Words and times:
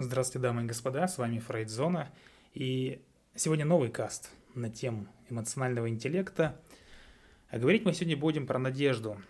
Здравствуйте, 0.00 0.38
дамы 0.38 0.62
и 0.62 0.66
господа, 0.66 1.08
с 1.08 1.18
вами 1.18 1.40
Фрейдзона. 1.40 2.08
И 2.54 3.02
сегодня 3.34 3.64
новый 3.64 3.90
каст 3.90 4.30
на 4.54 4.70
тему 4.70 5.08
эмоционального 5.28 5.88
интеллекта. 5.88 6.56
А 7.50 7.58
говорить 7.58 7.84
мы 7.84 7.92
сегодня 7.92 8.16
будем 8.16 8.46
про 8.46 8.60
надежду. 8.60 9.20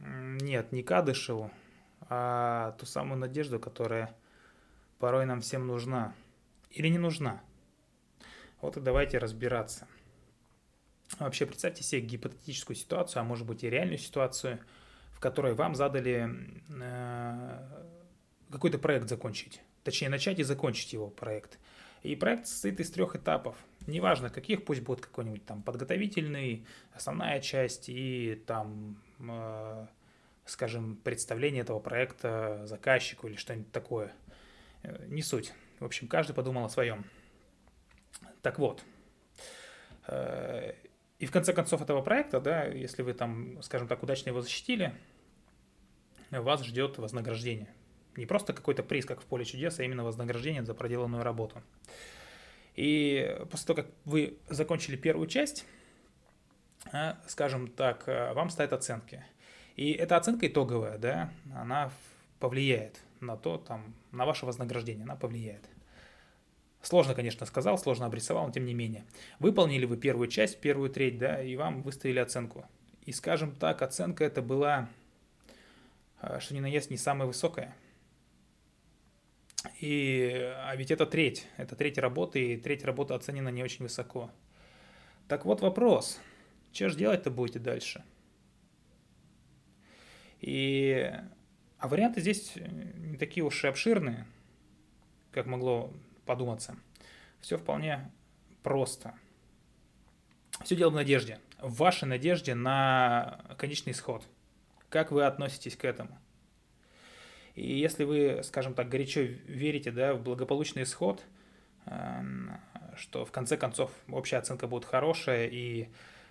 Нет, 0.00 0.72
не 0.72 0.82
Кадышеву, 0.82 1.52
а 2.08 2.72
ту 2.72 2.86
самую 2.86 3.20
надежду, 3.20 3.60
которая 3.60 4.12
порой 4.98 5.26
нам 5.26 5.40
всем 5.42 5.64
нужна. 5.68 6.12
Или 6.72 6.88
не 6.88 6.98
нужна. 6.98 7.40
Вот 8.62 8.76
и 8.76 8.80
давайте 8.80 9.18
разбираться. 9.18 9.86
Вообще 11.20 11.46
представьте 11.46 11.84
себе 11.84 12.00
гипотетическую 12.00 12.74
ситуацию, 12.74 13.20
а 13.20 13.24
может 13.24 13.46
быть 13.46 13.62
и 13.62 13.70
реальную 13.70 13.98
ситуацию, 13.98 14.58
в 15.12 15.20
которой 15.20 15.54
вам 15.54 15.76
задали 15.76 16.28
э, 16.68 17.84
какой-то 18.50 18.80
проект 18.80 19.08
закончить 19.08 19.62
точнее 19.84 20.08
начать 20.08 20.40
и 20.40 20.42
закончить 20.42 20.92
его 20.92 21.08
проект. 21.08 21.58
И 22.02 22.16
проект 22.16 22.46
состоит 22.46 22.80
из 22.80 22.90
трех 22.90 23.14
этапов. 23.16 23.56
Неважно 23.86 24.30
каких, 24.30 24.64
пусть 24.64 24.82
будет 24.82 25.00
какой-нибудь 25.00 25.44
там 25.44 25.62
подготовительный, 25.62 26.66
основная 26.92 27.40
часть 27.40 27.88
и 27.88 28.42
там, 28.46 29.00
э, 29.20 29.86
скажем, 30.46 30.96
представление 30.96 31.62
этого 31.62 31.78
проекта 31.78 32.62
заказчику 32.66 33.28
или 33.28 33.36
что-нибудь 33.36 33.70
такое. 33.72 34.12
Э, 34.82 35.06
не 35.06 35.22
суть. 35.22 35.52
В 35.80 35.84
общем, 35.84 36.08
каждый 36.08 36.34
подумал 36.34 36.64
о 36.64 36.68
своем. 36.68 37.04
Так 38.42 38.58
вот, 38.58 38.82
э, 40.06 40.74
и 41.18 41.26
в 41.26 41.30
конце 41.30 41.52
концов 41.52 41.80
этого 41.80 42.02
проекта, 42.02 42.40
да, 42.40 42.64
если 42.64 43.02
вы 43.02 43.14
там, 43.14 43.62
скажем 43.62 43.88
так, 43.88 44.02
удачно 44.02 44.30
его 44.30 44.40
защитили, 44.40 44.94
вас 46.30 46.62
ждет 46.64 46.98
вознаграждение– 46.98 47.72
не 48.16 48.26
просто 48.26 48.52
какой-то 48.52 48.82
приз, 48.82 49.04
как 49.04 49.20
в 49.20 49.24
поле 49.24 49.44
чудес, 49.44 49.78
а 49.78 49.84
именно 49.84 50.04
вознаграждение 50.04 50.64
за 50.64 50.74
проделанную 50.74 51.22
работу. 51.22 51.62
И 52.74 53.38
после 53.50 53.66
того, 53.66 53.82
как 53.82 53.90
вы 54.04 54.38
закончили 54.48 54.96
первую 54.96 55.28
часть, 55.28 55.64
а, 56.92 57.18
скажем 57.26 57.68
так, 57.68 58.04
а, 58.06 58.34
вам 58.34 58.50
ставят 58.50 58.72
оценки. 58.72 59.24
И 59.76 59.92
эта 59.92 60.16
оценка 60.16 60.46
итоговая, 60.46 60.98
да, 60.98 61.30
она 61.54 61.90
повлияет 62.40 63.00
на 63.20 63.36
то, 63.36 63.58
там, 63.58 63.94
на 64.12 64.26
ваше 64.26 64.46
вознаграждение, 64.46 65.04
она 65.04 65.16
повлияет. 65.16 65.64
Сложно, 66.82 67.14
конечно, 67.14 67.46
сказал, 67.46 67.78
сложно 67.78 68.06
обрисовал, 68.06 68.46
но 68.46 68.52
тем 68.52 68.66
не 68.66 68.74
менее. 68.74 69.04
Выполнили 69.38 69.86
вы 69.86 69.96
первую 69.96 70.28
часть, 70.28 70.60
первую 70.60 70.90
треть, 70.90 71.18
да, 71.18 71.42
и 71.42 71.56
вам 71.56 71.82
выставили 71.82 72.18
оценку. 72.18 72.66
И, 73.06 73.12
скажем 73.12 73.54
так, 73.54 73.82
оценка 73.82 74.24
это 74.24 74.42
была, 74.42 74.88
а, 76.20 76.40
что 76.40 76.54
ни 76.54 76.60
на 76.60 76.66
есть, 76.66 76.90
не 76.90 76.98
самая 76.98 77.26
высокая– 77.26 77.74
и, 79.80 80.52
а 80.58 80.74
ведь 80.76 80.90
это 80.90 81.06
треть, 81.06 81.46
это 81.56 81.76
треть 81.76 81.98
работы, 81.98 82.54
и 82.54 82.56
треть 82.56 82.84
работы 82.84 83.14
оценена 83.14 83.48
не 83.48 83.62
очень 83.62 83.84
высоко. 83.84 84.30
Так 85.28 85.44
вот 85.44 85.62
вопрос, 85.62 86.20
что 86.72 86.88
же 86.90 86.98
делать-то 86.98 87.30
будете 87.30 87.58
дальше? 87.58 88.04
И, 90.40 91.10
а 91.78 91.88
варианты 91.88 92.20
здесь 92.20 92.52
не 92.56 93.16
такие 93.16 93.44
уж 93.44 93.64
и 93.64 93.68
обширные, 93.68 94.26
как 95.30 95.46
могло 95.46 95.92
подуматься. 96.26 96.76
Все 97.40 97.56
вполне 97.56 98.10
просто. 98.62 99.14
Все 100.62 100.76
дело 100.76 100.90
в 100.90 100.94
надежде, 100.94 101.40
в 101.60 101.74
вашей 101.76 102.06
надежде 102.06 102.54
на 102.54 103.44
конечный 103.58 103.92
исход. 103.92 104.24
Как 104.88 105.10
вы 105.10 105.24
относитесь 105.24 105.76
к 105.76 105.84
этому? 105.84 106.18
И 107.54 107.78
если 107.78 108.04
вы, 108.04 108.40
скажем 108.42 108.74
так, 108.74 108.88
горячо 108.88 109.20
верите 109.20 109.90
да, 109.92 110.14
в 110.14 110.22
благополучный 110.22 110.82
исход, 110.82 111.22
эм, 111.86 112.50
что 112.96 113.24
в 113.24 113.30
конце 113.30 113.56
концов 113.56 113.92
общая 114.08 114.38
оценка 114.38 114.66
будет 114.66 114.84
хорошая, 114.84 115.46
и 115.46 115.88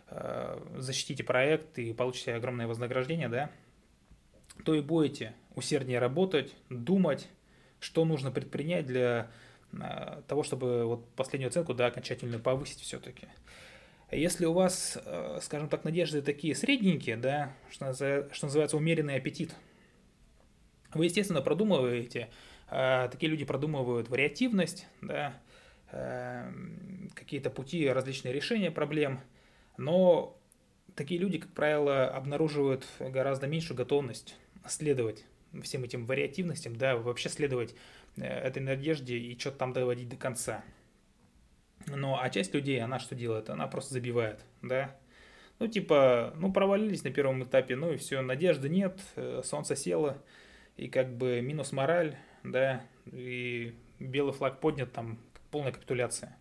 э, 0.09 0.59
защитите 0.77 1.23
проект 1.23 1.79
и 1.79 1.93
получите 1.93 2.33
огромное 2.35 2.67
вознаграждение, 2.67 3.29
да, 3.29 3.49
то 4.65 4.75
и 4.75 4.81
будете 4.81 5.33
усерднее 5.55 5.99
работать, 5.99 6.53
думать, 6.69 7.29
что 7.79 8.03
нужно 8.03 8.29
предпринять 8.29 8.85
для 8.85 9.31
э, 9.71 10.21
того, 10.27 10.43
чтобы 10.43 10.85
вот 10.85 11.07
последнюю 11.15 11.47
оценку 11.47 11.73
да, 11.73 11.87
окончательно 11.87 12.37
повысить 12.37 12.81
все-таки. 12.81 13.27
Если 14.11 14.45
у 14.45 14.51
вас, 14.51 14.99
э, 15.03 15.39
скажем 15.41 15.69
так, 15.69 15.85
надежды 15.85 16.21
такие 16.21 16.53
средненькие, 16.53 17.15
да, 17.15 17.53
что, 17.71 17.93
что 17.93 18.45
называется 18.45 18.75
умеренный 18.75 19.15
аппетит– 19.15 19.55
вы, 20.95 21.05
естественно, 21.05 21.41
продумываете, 21.41 22.29
э, 22.69 23.09
такие 23.11 23.29
люди 23.29 23.45
продумывают 23.45 24.09
вариативность, 24.09 24.87
да, 25.01 25.39
э, 25.91 26.51
какие-то 27.13 27.49
пути, 27.49 27.87
различные 27.89 28.33
решения 28.33 28.71
проблем, 28.71 29.19
но 29.77 30.39
такие 30.95 31.19
люди, 31.19 31.39
как 31.39 31.51
правило, 31.53 32.07
обнаруживают 32.07 32.85
гораздо 32.99 33.47
меньшую 33.47 33.77
готовность 33.77 34.35
следовать 34.67 35.25
всем 35.61 35.83
этим 35.83 36.05
вариативностям, 36.05 36.75
да, 36.75 36.95
вообще 36.95 37.29
следовать 37.29 37.75
э, 38.17 38.25
этой 38.25 38.61
надежде 38.61 39.17
и 39.17 39.37
что-то 39.37 39.57
там 39.57 39.73
доводить 39.73 40.09
до 40.09 40.15
конца. 40.15 40.63
Ну, 41.87 42.17
а 42.17 42.29
часть 42.29 42.53
людей, 42.53 42.81
она 42.81 42.97
что 42.97 43.13
делает? 43.13 43.49
Она 43.49 43.67
просто 43.67 43.93
забивает, 43.93 44.39
да. 44.61 44.95
Ну, 45.59 45.67
типа, 45.67 46.33
ну, 46.37 46.51
провалились 46.51 47.03
на 47.03 47.11
первом 47.11 47.43
этапе, 47.43 47.75
ну 47.75 47.91
и 47.91 47.97
все, 47.97 48.21
надежды 48.21 48.69
нет, 48.69 48.99
солнце 49.43 49.75
село, 49.75 50.17
и 50.77 50.87
как 50.87 51.15
бы 51.15 51.41
минус 51.41 51.71
мораль, 51.71 52.17
да, 52.43 52.85
и 53.05 53.73
белый 53.99 54.33
флаг 54.33 54.59
поднят, 54.59 54.91
там 54.91 55.19
полная 55.51 55.71
капитуляция. 55.71 56.37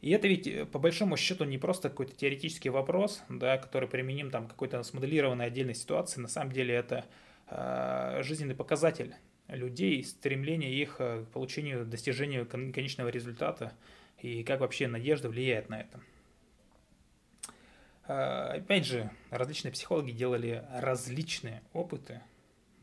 И 0.00 0.10
это 0.10 0.28
ведь 0.28 0.46
э, 0.46 0.66
по 0.66 0.78
большому 0.78 1.16
счету 1.16 1.44
не 1.44 1.58
просто 1.58 1.88
какой-то 1.88 2.14
теоретический 2.14 2.70
вопрос, 2.70 3.22
да, 3.28 3.58
который 3.58 3.88
применим 3.88 4.30
там 4.30 4.46
какой-то 4.46 4.82
смоделированной 4.82 5.46
отдельной 5.46 5.74
ситуации. 5.74 6.20
На 6.20 6.28
самом 6.28 6.52
деле 6.52 6.74
это 6.74 7.06
э, 7.48 8.20
жизненный 8.22 8.54
показатель 8.54 9.14
людей, 9.48 10.04
стремление 10.04 10.72
их 10.74 10.96
э, 10.98 11.24
к 11.24 11.28
получению, 11.32 11.86
достижению 11.86 12.46
конечного 12.46 13.08
результата 13.08 13.72
и 14.20 14.42
как 14.44 14.60
вообще 14.60 14.86
надежда 14.86 15.28
влияет 15.28 15.68
на 15.68 15.80
это. 15.80 16.00
Э, 18.06 18.58
опять 18.58 18.84
же, 18.86 19.10
различные 19.30 19.72
психологи 19.72 20.12
делали 20.12 20.64
различные 20.72 21.62
опыты 21.72 22.20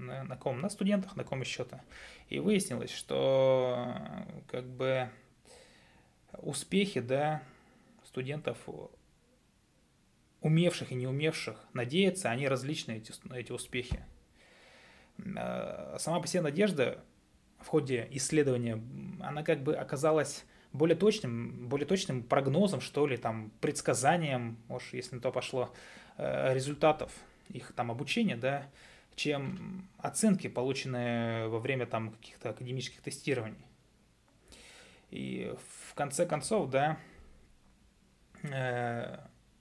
на, 0.07 0.23
на 0.23 0.37
ком? 0.37 0.61
На 0.61 0.69
студентах, 0.69 1.15
на 1.15 1.23
ком 1.23 1.41
еще-то. 1.41 1.81
И 2.29 2.39
выяснилось, 2.39 2.91
что 2.91 3.95
как 4.47 4.65
бы 4.65 5.09
успехи, 6.39 6.99
да, 6.99 7.43
студентов, 8.05 8.57
умевших 10.41 10.91
и 10.91 10.95
не 10.95 11.07
умевших 11.07 11.57
надеяться, 11.73 12.29
они 12.29 12.47
различны, 12.47 12.93
эти, 12.93 13.13
эти 13.33 13.51
успехи. 13.51 14.05
А, 15.37 15.97
сама 15.99 16.19
по 16.19 16.27
себе 16.27 16.41
надежда 16.41 17.03
в 17.59 17.67
ходе 17.67 18.07
исследования, 18.11 18.81
она 19.21 19.43
как 19.43 19.63
бы 19.63 19.75
оказалась 19.75 20.45
более 20.73 20.97
точным, 20.97 21.69
более 21.69 21.87
точным 21.87 22.23
прогнозом, 22.23 22.81
что 22.81 23.07
ли, 23.07 23.15
там, 23.15 23.51
предсказанием, 23.61 24.57
может, 24.67 24.93
если 24.93 25.15
на 25.15 25.21
то 25.21 25.31
пошло, 25.31 25.71
э, 26.17 26.53
результатов 26.53 27.11
их 27.49 27.71
там 27.73 27.91
обучения, 27.91 28.35
да, 28.35 28.67
чем 29.15 29.87
оценки, 29.97 30.47
полученные 30.47 31.47
во 31.47 31.59
время 31.59 31.85
там 31.85 32.11
каких-то 32.11 32.49
академических 32.49 33.01
тестирований. 33.01 33.65
И 35.09 35.53
в 35.89 35.93
конце 35.93 36.25
концов, 36.25 36.69
да, 36.69 36.97
э, 38.43 39.17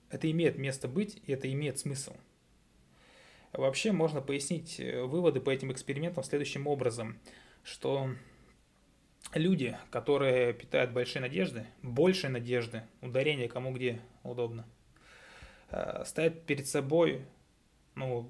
это 0.09 0.31
имеет 0.31 0.57
место 0.57 0.87
быть, 0.87 1.21
и 1.25 1.31
это 1.31 1.51
имеет 1.51 1.79
смысл. 1.79 2.15
Вообще 3.51 3.91
можно 3.91 4.21
пояснить 4.21 4.79
э, 4.79 5.03
выводы 5.03 5.39
по 5.39 5.51
этим 5.51 5.71
экспериментам 5.71 6.23
следующим 6.23 6.65
образом, 6.65 7.19
что 7.63 8.09
люди, 9.33 9.77
которые 9.91 10.53
питают 10.53 10.91
большие 10.91 11.21
надежды, 11.21 11.65
больше 11.83 12.29
надежды, 12.29 12.83
ударение 13.01 13.47
кому 13.47 13.71
где 13.71 14.01
удобно, 14.23 14.65
э, 15.69 16.03
ставят 16.05 16.45
перед 16.45 16.67
собой 16.67 17.25
ну, 17.95 18.29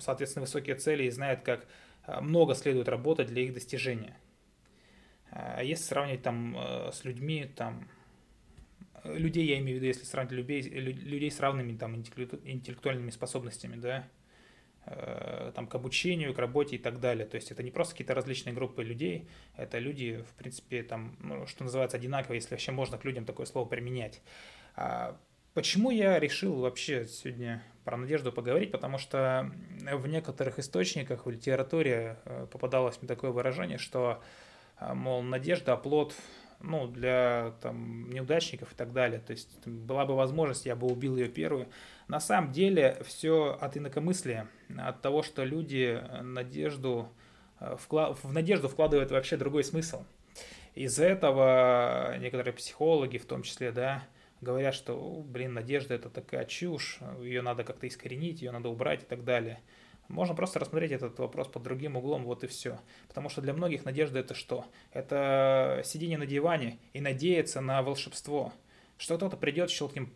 соответственно, 0.00 0.42
высокие 0.42 0.76
цели 0.76 1.04
и 1.04 1.10
знают, 1.10 1.42
как 1.42 1.66
э, 2.06 2.20
много 2.20 2.54
следует 2.54 2.88
работать 2.88 3.28
для 3.28 3.42
их 3.42 3.54
достижения. 3.54 4.16
А 5.30 5.62
если 5.62 5.84
сравнивать 5.84 6.22
там 6.22 6.56
э, 6.56 6.90
с 6.92 7.04
людьми, 7.04 7.50
там, 7.54 7.88
людей 9.04 9.46
я 9.46 9.58
имею 9.58 9.78
в 9.78 9.82
виду, 9.82 9.86
если 9.86 10.04
сравнивать 10.04 10.36
людей, 10.36 10.62
людей 10.62 11.30
с 11.30 11.40
равными 11.40 11.76
там 11.76 11.96
интеллектуальными 11.96 13.10
способностями, 13.10 13.76
да, 13.76 14.08
э, 14.86 15.52
там, 15.54 15.66
к 15.66 15.74
обучению, 15.74 16.34
к 16.34 16.38
работе 16.38 16.76
и 16.76 16.78
так 16.78 17.00
далее. 17.00 17.26
То 17.26 17.36
есть 17.36 17.50
это 17.50 17.62
не 17.62 17.70
просто 17.70 17.94
какие-то 17.94 18.14
различные 18.14 18.54
группы 18.54 18.82
людей, 18.82 19.28
это 19.56 19.78
люди, 19.78 20.24
в 20.28 20.34
принципе, 20.34 20.82
там, 20.82 21.16
ну, 21.20 21.46
что 21.46 21.64
называется, 21.64 21.96
одинаковые, 21.96 22.38
если 22.38 22.50
вообще 22.50 22.72
можно 22.72 22.98
к 22.98 23.04
людям 23.04 23.24
такое 23.24 23.46
слово 23.46 23.68
применять. 23.68 24.20
А 24.74 25.18
Почему 25.52 25.90
я 25.90 26.20
решил 26.20 26.60
вообще 26.60 27.06
сегодня 27.06 27.60
про 27.84 27.96
надежду 27.96 28.30
поговорить? 28.30 28.70
Потому 28.70 28.98
что 28.98 29.50
в 29.92 30.06
некоторых 30.06 30.60
источниках, 30.60 31.26
в 31.26 31.30
литературе 31.30 32.18
э, 32.24 32.46
попадалось 32.52 32.98
мне 33.00 33.08
такое 33.08 33.32
выражение, 33.32 33.78
что 33.78 34.22
а, 34.76 34.94
мол, 34.94 35.22
надежда, 35.22 35.72
оплот, 35.72 36.14
ну, 36.60 36.86
для 36.86 37.52
там, 37.62 38.08
неудачников 38.10 38.72
и 38.72 38.76
так 38.76 38.92
далее. 38.92 39.18
То 39.18 39.32
есть 39.32 39.66
была 39.66 40.06
бы 40.06 40.14
возможность, 40.14 40.66
я 40.66 40.76
бы 40.76 40.86
убил 40.86 41.16
ее 41.16 41.28
первую. 41.28 41.68
На 42.06 42.20
самом 42.20 42.52
деле 42.52 43.02
все 43.04 43.58
от 43.60 43.76
инакомыслия, 43.76 44.48
от 44.78 45.02
того, 45.02 45.24
что 45.24 45.42
люди 45.42 46.00
надежду, 46.22 47.08
э, 47.58 47.76
в 47.90 48.32
надежду 48.32 48.68
вкладывают 48.68 49.10
вообще 49.10 49.36
другой 49.36 49.64
смысл. 49.64 50.04
Из-за 50.76 51.06
этого 51.06 52.16
некоторые 52.18 52.54
психологи, 52.54 53.18
в 53.18 53.26
том 53.26 53.42
числе, 53.42 53.72
да, 53.72 54.04
говорят, 54.40 54.74
что, 54.74 55.22
блин, 55.26 55.54
надежда 55.54 55.94
это 55.94 56.10
такая 56.10 56.44
чушь, 56.44 56.98
ее 57.20 57.42
надо 57.42 57.64
как-то 57.64 57.86
искоренить, 57.86 58.42
ее 58.42 58.50
надо 58.50 58.68
убрать 58.68 59.02
и 59.02 59.06
так 59.06 59.24
далее. 59.24 59.60
Можно 60.08 60.34
просто 60.34 60.58
рассмотреть 60.58 60.90
этот 60.90 61.18
вопрос 61.20 61.46
под 61.46 61.62
другим 61.62 61.96
углом, 61.96 62.24
вот 62.24 62.42
и 62.42 62.48
все. 62.48 62.80
Потому 63.06 63.28
что 63.28 63.42
для 63.42 63.52
многих 63.52 63.84
надежда 63.84 64.18
это 64.18 64.34
что? 64.34 64.66
Это 64.92 65.82
сидение 65.84 66.18
на 66.18 66.26
диване 66.26 66.78
и 66.92 67.00
надеяться 67.00 67.60
на 67.60 67.80
волшебство. 67.82 68.52
Что 68.98 69.16
кто-то 69.16 69.36
придет, 69.36 69.70
щелкнет, 69.70 70.08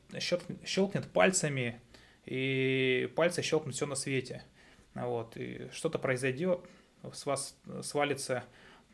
щелкнет 0.64 1.10
пальцами, 1.12 1.80
и 2.26 3.08
пальцы 3.14 3.42
щелкнут 3.42 3.76
все 3.76 3.86
на 3.86 3.94
свете. 3.94 4.42
Вот, 4.94 5.36
и 5.36 5.68
что-то 5.72 5.98
произойдет, 5.98 6.60
с 7.12 7.24
вас 7.26 7.56
свалится 7.82 8.44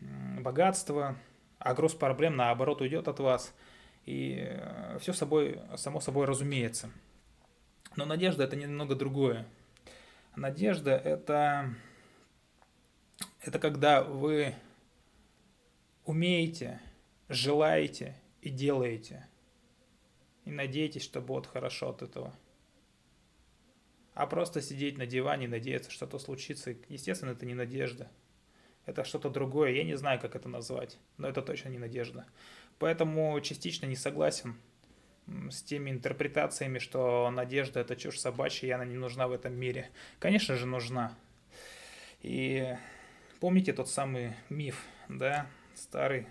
богатство, 0.00 1.17
а 1.59 1.75
груз 1.75 1.94
проблем 1.94 2.37
наоборот 2.37 2.81
уйдет 2.81 3.09
от 3.09 3.21
вас, 3.21 3.55
и 4.10 4.38
э, 4.40 4.98
все 4.98 5.12
собой, 5.12 5.60
само 5.76 6.00
собой 6.00 6.26
разумеется. 6.26 6.90
Но 7.94 8.04
надежда 8.04 8.42
это 8.42 8.56
немного 8.56 8.96
другое. 8.96 9.46
Надежда 10.34 10.90
это, 10.96 11.74
это 13.40 13.58
когда 13.60 14.02
вы 14.02 14.54
умеете, 16.04 16.80
желаете 17.28 18.16
и 18.42 18.50
делаете. 18.50 19.28
И 20.44 20.50
надеетесь, 20.50 21.02
что 21.02 21.20
будет 21.20 21.46
хорошо 21.46 21.90
от 21.90 22.02
этого. 22.02 22.34
А 24.14 24.26
просто 24.26 24.60
сидеть 24.60 24.98
на 24.98 25.06
диване 25.06 25.44
и 25.44 25.48
надеяться, 25.48 25.90
что-то 25.90 26.18
случится, 26.18 26.74
естественно, 26.88 27.30
это 27.30 27.46
не 27.46 27.54
надежда. 27.54 28.10
Это 28.90 29.04
что-то 29.04 29.31
другое. 29.31 29.70
Я 29.70 29.84
не 29.84 29.96
знаю, 29.96 30.19
как 30.19 30.34
это 30.34 30.48
назвать, 30.48 30.98
но 31.16 31.28
это 31.28 31.42
точно 31.42 31.69
не 31.69 31.78
надежда. 31.78 32.26
Поэтому 32.81 33.40
частично 33.40 33.87
не 33.87 33.94
согласен 33.94 34.56
с 35.48 35.62
теми 35.62 35.90
интерпретациями, 35.90 36.81
что 36.81 37.31
надежда 37.31 37.78
это 37.78 37.94
чушь 37.94 38.19
собачья, 38.19 38.66
и 38.66 38.72
она 38.72 38.84
не 38.84 38.96
нужна 38.96 39.28
в 39.28 39.32
этом 39.32 39.54
мире. 39.54 39.90
Конечно 40.19 40.56
же, 40.56 40.66
нужна. 40.66 41.16
И 42.22 42.76
помните 43.38 43.72
тот 43.72 43.88
самый 43.88 44.34
миф, 44.48 44.84
да, 45.08 45.46
старый 45.76 46.26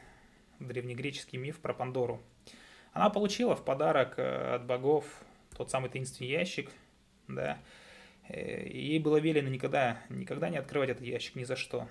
древнегреческий 0.59 1.37
миф 1.37 1.59
про 1.59 1.73
Пандору. 1.73 2.21
Она 2.91 3.09
получила 3.09 3.55
в 3.55 3.63
подарок 3.63 4.15
э, 4.17 4.55
от 4.55 4.65
богов 4.65 5.05
тот 5.55 5.71
самый 5.71 5.89
таинственный 5.89 6.29
ящик, 6.29 6.71
да, 7.29 7.57
э, 8.27 8.65
и 8.65 8.79
ей 8.79 8.99
было 8.99 9.15
велено 9.15 9.47
никогда, 9.47 10.01
никогда 10.09 10.49
не 10.49 10.57
открывать 10.57 10.89
этот 10.89 11.05
ящик 11.05 11.35
ни 11.35 11.45
за 11.45 11.55
что. 11.55 11.87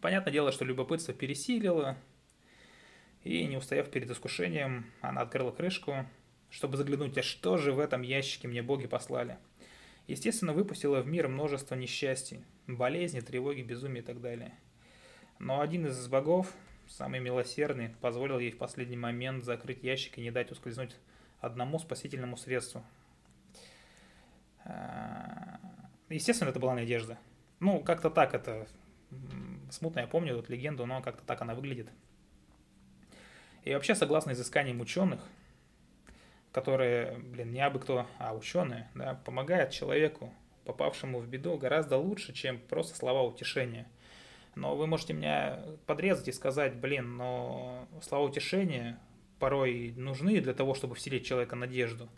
Понятное 0.00 0.32
дело, 0.32 0.50
что 0.50 0.64
любопытство 0.64 1.12
пересилило, 1.12 1.96
и, 3.22 3.44
не 3.44 3.56
устояв 3.56 3.90
перед 3.90 4.10
искушением, 4.10 4.86
она 5.02 5.20
открыла 5.20 5.50
крышку, 5.50 6.06
чтобы 6.48 6.76
заглянуть, 6.78 7.18
а 7.18 7.22
что 7.22 7.58
же 7.58 7.72
в 7.72 7.78
этом 7.78 8.02
ящике 8.02 8.48
мне 8.48 8.62
боги 8.62 8.86
послали. 8.86 9.36
Естественно, 10.06 10.52
выпустила 10.52 11.02
в 11.02 11.06
мир 11.06 11.28
множество 11.28 11.74
несчастий, 11.74 12.42
болезни, 12.66 13.20
тревоги, 13.20 13.60
безумия 13.60 14.00
и 14.00 14.04
так 14.04 14.20
далее. 14.20 14.54
Но 15.38 15.60
один 15.60 15.86
из 15.86 16.08
богов, 16.08 16.52
самый 16.88 17.20
милосердный, 17.20 17.90
позволил 18.00 18.38
ей 18.38 18.50
в 18.50 18.58
последний 18.58 18.96
момент 18.96 19.44
закрыть 19.44 19.82
ящик 19.82 20.18
и 20.18 20.22
не 20.22 20.30
дать 20.30 20.50
ускользнуть 20.50 20.96
одному 21.40 21.78
спасительному 21.78 22.36
средству. 22.36 22.82
А, 24.64 25.60
естественно, 26.08 26.48
это 26.48 26.58
была 26.58 26.74
надежда. 26.74 27.18
Ну, 27.60 27.80
как-то 27.80 28.08
так 28.10 28.34
это... 28.34 28.66
Смутно 29.70 30.00
я 30.00 30.06
помню 30.06 30.38
эту 30.38 30.52
легенду, 30.52 30.86
но 30.86 31.02
как-то 31.02 31.24
так 31.24 31.40
она 31.42 31.54
выглядит. 31.54 31.88
И 33.64 33.74
вообще, 33.74 33.94
согласно 33.94 34.32
изысканиям 34.32 34.80
ученых, 34.80 35.20
которые, 36.52 37.18
блин, 37.18 37.52
не 37.52 37.60
абы 37.60 37.78
кто, 37.78 38.06
а 38.18 38.34
ученые, 38.34 38.88
да, 38.94 39.14
помогают 39.24 39.70
человеку, 39.70 40.32
попавшему 40.64 41.20
в 41.20 41.28
беду, 41.28 41.56
гораздо 41.56 41.96
лучше, 41.96 42.32
чем 42.32 42.58
просто 42.58 42.96
слова 42.96 43.22
утешения. 43.22 43.86
Но 44.56 44.76
вы 44.76 44.86
можете 44.86 45.12
меня 45.12 45.60
подрезать 45.86 46.28
и 46.28 46.32
сказать, 46.32 46.74
блин, 46.74 47.16
но 47.16 47.86
слова 48.02 48.24
утешения 48.24 48.98
порой 49.38 49.94
нужны 49.96 50.40
для 50.40 50.54
того, 50.54 50.74
чтобы 50.74 50.94
вселить 50.94 51.26
человека 51.26 51.56
надежду. 51.56 52.08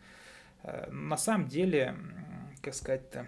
Э, 0.62 0.90
на 0.90 1.16
самом 1.16 1.48
деле, 1.48 1.94
как 2.62 2.74
сказать-то, 2.74 3.26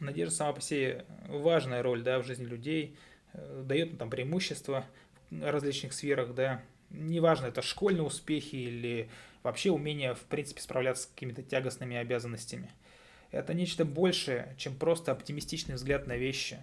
надежда 0.00 0.34
сама 0.34 0.52
по 0.52 0.60
себе 0.60 1.04
важная 1.28 1.82
роль 1.82 2.02
да, 2.02 2.18
в 2.18 2.26
жизни 2.26 2.44
людей, 2.44 2.96
э, 3.32 3.62
дает 3.64 3.98
там 3.98 4.10
преимущество 4.10 4.86
различных 5.30 5.92
сферах, 5.92 6.34
да, 6.34 6.62
неважно, 6.90 7.46
это 7.46 7.62
школьные 7.62 8.02
успехи 8.02 8.56
или 8.56 9.08
вообще 9.42 9.70
умение, 9.70 10.14
в 10.14 10.22
принципе, 10.22 10.60
справляться 10.60 11.04
с 11.04 11.06
какими-то 11.06 11.42
тягостными 11.42 11.96
обязанностями. 11.96 12.70
Это 13.30 13.54
нечто 13.54 13.84
большее, 13.84 14.54
чем 14.58 14.76
просто 14.76 15.12
оптимистичный 15.12 15.74
взгляд 15.74 16.06
на 16.06 16.16
вещи. 16.16 16.58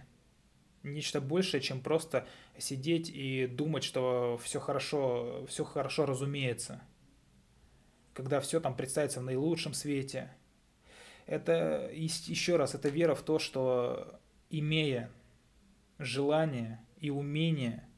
Нечто 0.81 1.21
большее, 1.21 1.62
чем 1.62 1.81
просто 1.81 2.27
сидеть 2.57 3.09
и 3.09 3.47
думать, 3.47 3.83
что 3.83 4.39
все 4.44 4.59
хорошо, 4.59 5.45
все 5.47 5.63
хорошо 5.63 6.06
разумеется. 6.06 6.81
Когда 8.13 8.39
все 8.41 8.59
там 8.59 8.75
представится 8.75 9.21
в 9.21 9.24
наилучшем 9.24 9.74
свете. 9.74 10.31
Это, 11.25 11.90
еще 11.94 12.58
раз, 12.58 12.75
это 12.75 12.90
вера 12.90 13.16
в 13.16 13.22
то, 13.22 13.40
что 13.40 14.20
имея 14.50 15.10
желание 16.00 16.80
и 17.00 17.10
умение– 17.10 17.88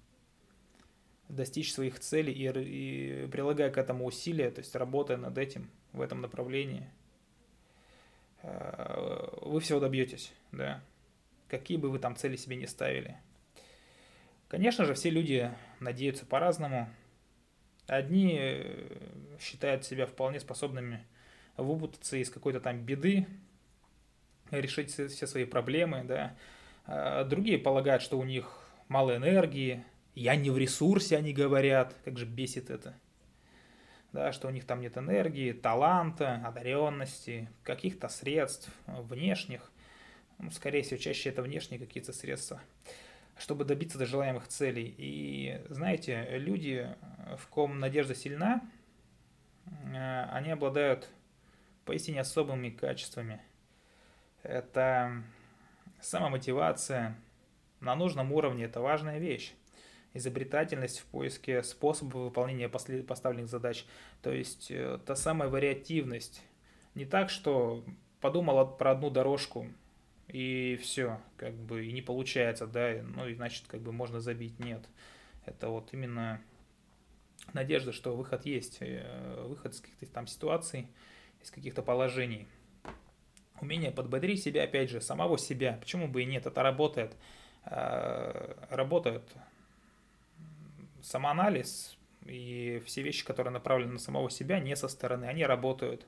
достичь 1.30 1.74
своих 1.74 2.00
целей 2.00 2.34
и, 2.34 3.24
и 3.24 3.28
прилагая 3.28 3.70
к 3.70 3.78
этому 3.78 4.06
усилия, 4.06 4.52
то 4.52 4.60
есть 4.60 4.76
работая 4.76 5.18
над 5.18 5.38
этим 5.38 5.70
в 5.92 6.02
этом 6.02 6.22
направлении, 6.22 6.90
э, 8.44 9.40
вы 9.42 9.60
всего 9.60 9.80
добьетесь, 9.80 10.34
да, 10.52 10.84
какие 11.48 11.78
бы 11.78 11.90
вы 11.90 12.00
там 12.00 12.16
цели 12.16 12.36
себе 12.36 12.56
не 12.56 12.68
ставили. 12.68 13.18
Конечно 14.48 14.86
же, 14.86 14.94
все 14.94 15.10
люди 15.10 15.52
надеются 15.80 16.26
по-разному. 16.26 16.88
Одни 17.88 18.38
э, 18.40 19.38
считают 19.40 19.86
себя 19.86 20.06
вполне 20.06 20.40
способными 20.40 21.06
выпутаться 21.58 22.18
из 22.18 22.30
какой-то 22.30 22.60
там 22.60 22.82
беды, 22.82 23.28
решить 24.52 24.92
все 24.92 25.28
свои 25.28 25.46
проблемы, 25.46 26.04
да. 26.04 26.36
А 26.86 27.24
другие 27.24 27.58
полагают, 27.58 28.02
что 28.02 28.20
у 28.20 28.24
них 28.24 28.60
мало 28.88 29.16
энергии, 29.16 29.84
я 30.14 30.36
не 30.36 30.50
в 30.50 30.58
ресурсе, 30.58 31.18
они 31.18 31.34
говорят. 31.34 31.96
Как 32.06 32.18
же 32.18 32.26
бесит 32.26 32.70
это. 32.70 32.96
Да, 34.14 34.32
что 34.32 34.48
у 34.48 34.52
них 34.52 34.66
там 34.66 34.80
нет 34.80 34.98
энергии, 34.98 35.52
таланта, 35.52 36.42
одаренности, 36.46 37.50
каких-то 37.64 38.08
средств 38.08 38.70
внешних. 38.88 39.72
Ну, 40.38 40.52
скорее 40.52 40.84
всего, 40.84 40.98
чаще 40.98 41.30
это 41.30 41.42
внешние 41.42 41.80
какие-то 41.80 42.14
средства 42.14 42.62
чтобы 43.38 43.66
добиться 43.66 43.98
до 43.98 44.06
желаемых 44.06 44.48
целей. 44.48 44.96
И 44.98 45.62
знаете, 45.70 46.28
люди, 46.32 46.88
в 47.38 47.48
ком 47.48 47.80
надежда 47.80 48.16
сильна, 48.16 48.62
э, 49.66 50.24
они 50.32 50.52
обладают 50.52 51.10
поистине 51.86 52.22
особыми 52.22 52.70
качествами. 52.70 53.42
Это 54.44 55.24
самомотивация 56.02 57.16
на 57.80 57.96
нужном 57.96 58.32
уровне, 58.32 58.66
это 58.66 58.82
важная 58.82 59.20
вещь 59.20 59.54
изобретательность 60.16 61.00
в 61.00 61.06
поиске 61.08 61.62
способов 61.62 62.16
выполнения 62.16 62.70
поставленных 62.70 63.50
задач. 63.50 63.86
То 64.22 64.32
есть 64.32 64.72
э, 64.72 64.98
та 65.06 65.16
самая 65.16 65.50
вариативность. 65.50 66.42
Не 66.96 67.06
так, 67.06 67.30
что 67.30 67.84
подумал 68.22 68.78
про 68.78 68.92
одну 68.92 69.10
дорожку 69.10 69.68
и 70.30 70.80
все, 70.82 71.20
как 71.36 71.54
бы 71.54 71.86
и 71.86 71.92
не 71.92 72.02
получается, 72.02 72.66
да, 72.66 73.04
ну 73.04 73.28
и 73.28 73.36
значит 73.36 73.66
как 73.68 73.82
бы 73.82 73.92
можно 73.92 74.22
забить. 74.22 74.58
Нет. 74.58 74.88
Это 75.46 75.68
вот 75.68 75.90
именно 75.92 76.42
надежда, 77.54 77.92
что 77.92 78.16
выход 78.16 78.46
есть, 78.46 78.78
э, 78.80 79.46
выход 79.46 79.74
из 79.74 79.82
каких-то 79.82 80.08
там 80.08 80.28
ситуаций, 80.28 80.88
из 81.46 81.52
каких-то 81.52 81.82
положений. 81.82 82.48
Умение 83.62 83.92
подбодрить 83.92 84.44
себя, 84.44 84.64
опять 84.64 84.90
же, 84.90 85.00
самого 85.00 85.38
себя. 85.38 85.78
Почему 85.80 86.08
бы 86.08 86.24
и 86.24 86.26
нет? 86.26 86.46
Это 86.46 86.62
работает. 86.62 87.16
Э, 87.66 88.54
работает 88.70 89.24
самоанализ 91.02 91.98
и 92.26 92.82
все 92.86 93.04
вещи, 93.04 93.24
которые 93.24 93.54
направлены 93.54 93.94
на 93.94 94.00
самого 94.00 94.30
себя, 94.30 94.60
не 94.60 94.76
со 94.76 94.88
стороны, 94.88 95.26
они 95.26 95.46
работают. 95.46 96.06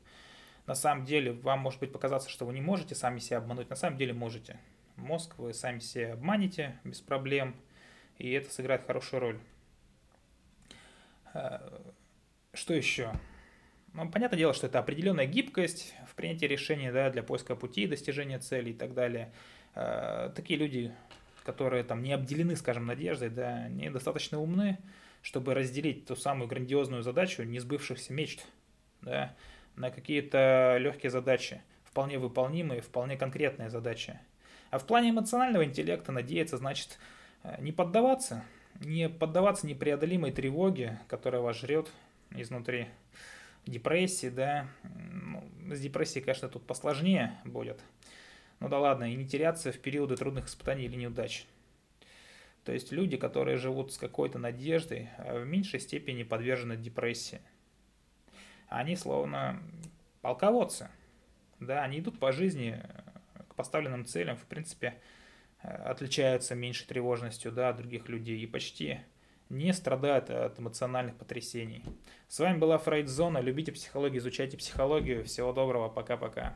На 0.65 0.75
самом 0.75 1.05
деле, 1.05 1.31
вам 1.31 1.59
может 1.59 1.79
быть 1.79 1.93
показаться, 1.93 2.29
что 2.29 2.45
вы 2.45 2.53
не 2.53 2.61
можете 2.61 2.95
сами 2.95 3.19
себя 3.19 3.37
обмануть, 3.37 3.69
на 3.69 3.75
самом 3.75 3.97
деле 3.97 4.13
можете. 4.13 4.59
Мозг 4.95 5.37
вы 5.37 5.53
сами 5.53 5.79
себя 5.79 6.13
обманете 6.13 6.79
без 6.83 6.99
проблем, 6.99 7.55
и 8.17 8.31
это 8.31 8.51
сыграет 8.51 8.85
хорошую 8.85 9.21
роль. 9.21 9.39
Что 12.53 12.73
еще? 12.73 13.13
Ну, 13.97 14.07
понятное 14.11 14.37
дело, 14.37 14.53
что 14.53 14.67
это 14.67 14.77
определенная 14.77 15.25
гибкость 15.25 15.95
в 16.07 16.13
принятии 16.13 16.45
решений 16.45 16.91
да, 16.91 17.09
для 17.09 17.23
поиска 17.23 17.55
пути, 17.55 17.87
достижения 17.87 18.37
цели 18.37 18.69
и 18.69 18.73
так 18.73 18.93
далее. 18.93 19.31
Такие 20.35 20.59
люди, 20.59 20.93
которые 21.43 21.83
там 21.83 22.03
не 22.03 22.13
обделены, 22.13 22.55
скажем, 22.55 22.85
надеждой, 22.85 23.29
да, 23.29 23.63
они 23.65 23.89
достаточно 23.89 24.39
умны, 24.39 24.77
чтобы 25.23 25.55
разделить 25.55 26.05
ту 26.05 26.15
самую 26.15 26.47
грандиозную 26.47 27.01
задачу 27.01 27.41
несбывшихся 27.41 28.13
мечт 28.13 28.45
да, 29.01 29.33
на 29.75 29.89
какие-то 29.89 30.77
легкие 30.79 31.09
задачи, 31.09 31.63
вполне 31.83 32.19
выполнимые, 32.19 32.81
вполне 32.81 33.17
конкретные 33.17 33.71
задачи. 33.71 34.19
А 34.69 34.77
в 34.77 34.85
плане 34.85 35.09
эмоционального 35.09 35.65
интеллекта 35.65 36.11
надеяться 36.11 36.57
значит 36.57 36.99
э, 37.41 37.55
не 37.61 37.71
поддаваться, 37.71 38.43
не 38.79 39.09
поддаваться 39.09 39.65
непреодолимой 39.65 40.31
тревоге, 40.31 40.99
которая 41.07 41.41
вас 41.41 41.57
жрет 41.57 41.89
изнутри. 42.29 42.89
Депрессии, 43.67 44.29
да, 44.29 44.67
ну, 44.83 45.43
с 45.75 45.79
депрессией, 45.79 46.23
конечно, 46.23 46.47
тут 46.47 46.65
посложнее 46.65 47.33
будет. 47.43 47.81
Ну 48.59 48.69
да 48.69 48.79
ладно, 48.79 49.11
и 49.11 49.15
не 49.15 49.27
теряться 49.27 49.71
в 49.71 49.79
периоды 49.79 50.15
трудных 50.15 50.47
испытаний 50.47 50.85
или 50.85 50.95
неудач. 50.95 51.45
То 52.63 52.73
есть 52.73 52.91
люди, 52.91 53.17
которые 53.17 53.57
живут 53.57 53.93
с 53.93 53.97
какой-то 53.97 54.39
надеждой, 54.39 55.09
а 55.17 55.39
в 55.39 55.45
меньшей 55.45 55.79
степени 55.79 56.23
подвержены 56.23 56.75
депрессии. 56.75 57.41
Они 58.67 58.95
словно 58.95 59.61
полководцы. 60.21 60.89
Да, 61.59 61.83
они 61.83 61.99
идут 61.99 62.19
по 62.19 62.31
жизни 62.31 62.81
э, 62.81 63.43
к 63.49 63.55
поставленным 63.55 64.05
целям, 64.05 64.37
в 64.37 64.43
принципе, 64.43 64.95
э, 65.63 65.69
отличаются 65.69 66.55
меньшей 66.55 66.87
тревожностью 66.87 67.51
да, 67.51 67.69
от 67.69 67.77
других 67.77 68.09
людей 68.09 68.39
и 68.39 68.45
почти 68.45 68.99
не 69.49 69.73
страдают 69.73 70.29
от 70.29 70.59
эмоциональных 70.59 71.15
потрясений. 71.15 71.83
С 72.27 72.39
вами 72.39 72.57
была 72.57 72.77
Фрейд 72.77 73.07
Зона. 73.07 73.39
Любите 73.39 73.71
психологию, 73.71 74.19
изучайте 74.19 74.57
психологию. 74.57 75.23
Всего 75.25 75.53
доброго, 75.53 75.89
пока-пока. 75.89 76.55